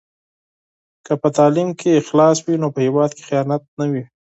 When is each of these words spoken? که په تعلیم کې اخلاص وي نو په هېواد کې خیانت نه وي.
که 1.05 1.13
په 1.21 1.29
تعلیم 1.37 1.69
کې 1.79 1.99
اخلاص 2.01 2.37
وي 2.41 2.55
نو 2.61 2.67
په 2.75 2.79
هېواد 2.85 3.11
کې 3.15 3.23
خیانت 3.29 3.61
نه 3.79 3.85
وي. 3.91 4.03